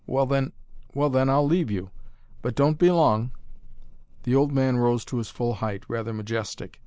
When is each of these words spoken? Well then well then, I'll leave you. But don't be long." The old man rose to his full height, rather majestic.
Well 0.07 0.25
then 0.25 0.51
well 0.95 1.11
then, 1.11 1.29
I'll 1.29 1.45
leave 1.45 1.69
you. 1.69 1.91
But 2.41 2.55
don't 2.55 2.79
be 2.79 2.89
long." 2.89 3.33
The 4.23 4.33
old 4.33 4.51
man 4.51 4.77
rose 4.77 5.05
to 5.05 5.19
his 5.19 5.29
full 5.29 5.53
height, 5.53 5.83
rather 5.87 6.11
majestic. 6.11 6.79